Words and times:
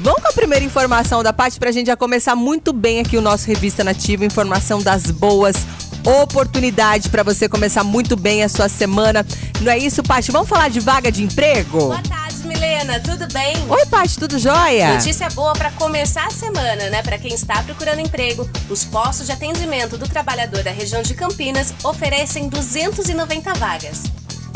Vamos 0.00 0.22
com 0.22 0.28
a 0.28 0.32
primeira 0.32 0.64
informação 0.64 1.22
da 1.22 1.32
parte 1.32 1.58
pra 1.58 1.72
gente 1.72 1.88
já 1.88 1.96
começar 1.96 2.36
muito 2.36 2.72
bem 2.72 3.00
aqui 3.00 3.16
o 3.16 3.20
nosso 3.20 3.46
Revista 3.46 3.82
Nativa, 3.82 4.24
informação 4.24 4.80
das 4.80 5.10
boas 5.10 5.56
oportunidade 6.04 7.08
para 7.10 7.22
você 7.22 7.48
começar 7.48 7.84
muito 7.84 8.16
bem 8.16 8.42
a 8.42 8.48
sua 8.48 8.68
semana. 8.68 9.26
Não 9.60 9.70
é 9.70 9.78
isso, 9.78 10.02
Paty? 10.02 10.30
Vamos 10.30 10.48
falar 10.48 10.68
de 10.68 10.80
vaga 10.80 11.10
de 11.10 11.22
emprego? 11.22 11.78
Boa 11.78 12.02
tarde, 12.02 12.46
Milena. 12.46 13.00
Tudo 13.00 13.26
bem? 13.32 13.56
Oi, 13.68 13.86
Paty, 13.86 14.18
tudo 14.18 14.38
jóia? 14.38 14.94
Notícia 14.94 15.28
boa 15.30 15.52
para 15.52 15.70
começar 15.72 16.26
a 16.26 16.30
semana, 16.30 16.88
né? 16.90 17.02
Para 17.02 17.18
quem 17.18 17.34
está 17.34 17.62
procurando 17.62 18.00
emprego, 18.00 18.48
os 18.70 18.84
postos 18.84 19.26
de 19.26 19.32
atendimento 19.32 19.98
do 19.98 20.08
trabalhador 20.08 20.62
da 20.62 20.70
região 20.70 21.02
de 21.02 21.14
Campinas 21.14 21.74
oferecem 21.82 22.48
290 22.48 23.52
vagas. 23.54 24.02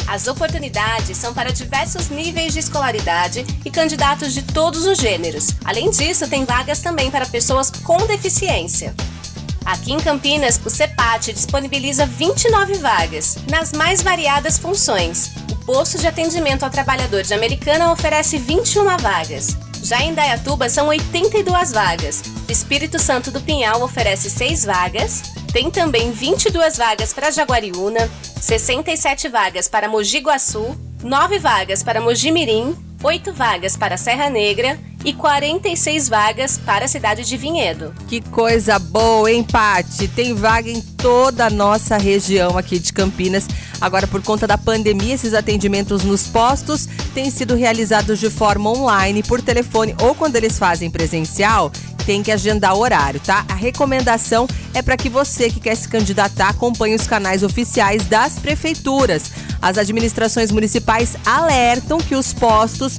As 0.07 0.27
oportunidades 0.27 1.17
são 1.17 1.33
para 1.33 1.53
diversos 1.53 2.09
níveis 2.09 2.53
de 2.53 2.59
escolaridade 2.59 3.47
e 3.65 3.71
candidatos 3.71 4.35
de 4.35 4.43
todos 4.43 4.85
os 4.87 4.99
gêneros. 4.99 5.51
Além 5.65 5.91
disso, 5.91 6.29
tem 6.29 6.45
vagas 6.45 6.81
também 6.81 7.11
para 7.11 7.27
pessoas 7.27 7.71
com 7.71 7.97
deficiência. 8.07 8.95
Aqui 9.65 9.93
em 9.93 10.01
Campinas, 10.01 10.61
o 10.65 10.71
CEPAT 10.71 11.33
disponibiliza 11.33 12.05
29 12.05 12.75
vagas, 12.75 13.37
nas 13.49 13.73
mais 13.73 14.03
variadas 14.03 14.59
funções. 14.59 15.31
O 15.51 15.57
posto 15.65 15.99
de 15.99 16.07
atendimento 16.07 16.65
ao 16.65 16.71
trabalhador 16.71 17.23
de 17.23 17.33
Americana 17.33 17.93
oferece 17.93 18.39
21 18.39 18.97
vagas. 18.99 19.57
Já 19.83 20.03
em 20.03 20.15
Dayatuba 20.15 20.69
são 20.69 20.89
82 20.89 21.73
vagas. 21.73 22.23
Espírito 22.49 22.99
Santo 22.99 23.31
do 23.31 23.41
Pinhal 23.41 23.83
oferece 23.83 24.31
6 24.31 24.65
vagas. 24.65 25.23
Tem 25.53 25.71
também 25.71 26.11
22 26.13 26.77
vagas 26.77 27.13
para 27.13 27.31
Jaguariúna, 27.31 28.09
67 28.43 29.29
vagas 29.29 29.69
para 29.69 29.89
Mogi 29.89 30.19
Guaçu, 30.19 30.77
9 31.01 31.39
vagas 31.39 31.85
para 31.85 32.01
Mogi 32.01 32.33
Mirim, 32.33 32.75
8 33.01 33.33
vagas 33.33 33.77
para 33.77 33.97
Serra 33.97 34.29
Negra 34.29 34.77
e 35.05 35.13
46 35.13 36.09
vagas 36.09 36.59
para 36.59 36.85
a 36.87 36.89
cidade 36.89 37.25
de 37.25 37.37
Vinhedo. 37.37 37.95
Que 38.09 38.21
coisa 38.21 38.81
boa, 38.81 39.31
hein, 39.31 39.45
Pati? 39.45 40.09
Tem 40.09 40.35
vaga 40.35 40.69
em 40.69 40.81
toda 40.81 41.47
a 41.47 41.51
nossa 41.51 41.97
região 41.97 42.59
aqui 42.59 42.81
de 42.81 42.93
Campinas. 42.93 43.47
Agora, 43.81 44.09
por 44.09 44.21
conta 44.23 44.47
da 44.47 44.59
pandemia, 44.59 45.15
esses 45.15 45.35
atendimentos 45.35 46.03
nos 46.03 46.27
postos 46.27 46.87
têm 47.15 47.31
sido 47.31 47.55
realizados 47.55 48.19
de 48.19 48.29
forma 48.29 48.71
online, 48.71 49.23
por 49.23 49.41
telefone 49.41 49.95
ou 50.01 50.17
quando 50.17 50.35
eles 50.35 50.59
fazem 50.59 50.91
presencial, 50.91 51.71
tem 52.05 52.23
que 52.23 52.31
agendar 52.31 52.77
horário, 52.77 53.21
tá? 53.21 53.45
A 53.49 53.55
recomendação 53.55 54.47
é 54.75 54.83
para 54.83 54.97
que 54.97 55.09
você 55.09 55.51
que 55.51 55.61
quer 55.61 55.77
se 55.77 55.89
candidatar 55.89 56.49
acompanhe 56.49 56.95
os 56.95 57.07
canais 57.07 57.43
oficiais 57.43 58.05
das 58.07 58.39
prefeituras. 58.39 59.31
As 59.61 59.79
administrações 59.79 60.51
municipais 60.51 61.17
alertam 61.25 61.99
que 61.99 62.15
os 62.15 62.33
postos 62.33 62.97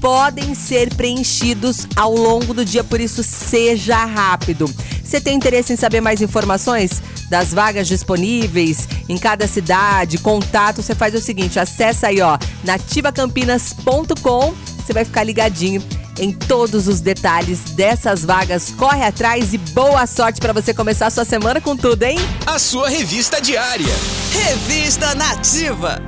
podem 0.00 0.54
ser 0.54 0.94
preenchidos 0.94 1.86
ao 1.96 2.14
longo 2.14 2.52
do 2.52 2.62
dia, 2.62 2.84
por 2.84 3.00
isso 3.00 3.22
seja 3.22 4.04
rápido. 4.04 4.70
Você 5.02 5.18
tem 5.18 5.34
interesse 5.34 5.72
em 5.72 5.76
saber 5.76 6.02
mais 6.02 6.20
informações 6.20 7.02
das 7.30 7.54
vagas 7.54 7.88
disponíveis 7.88 8.86
em 9.08 9.16
cada 9.16 9.46
cidade, 9.46 10.18
contato, 10.18 10.82
você 10.82 10.94
faz 10.94 11.14
o 11.14 11.20
seguinte, 11.20 11.58
acessa 11.58 12.08
aí, 12.08 12.20
ó, 12.20 12.38
nativacampinas.com, 12.64 14.54
você 14.76 14.92
vai 14.92 15.06
ficar 15.06 15.24
ligadinho 15.24 15.82
em 16.18 16.32
todos 16.32 16.88
os 16.88 17.00
detalhes 17.00 17.60
dessas 17.70 18.24
vagas. 18.24 18.72
Corre 18.76 19.04
atrás 19.04 19.52
e 19.54 19.58
boa 19.58 20.06
sorte 20.06 20.40
para 20.40 20.52
você 20.52 20.74
começar 20.74 21.06
a 21.06 21.10
sua 21.10 21.24
semana 21.24 21.60
com 21.60 21.76
tudo, 21.76 22.02
hein? 22.02 22.18
A 22.46 22.58
sua 22.58 22.88
revista 22.88 23.40
diária. 23.40 23.94
Revista 24.32 25.14
Nativa. 25.14 26.00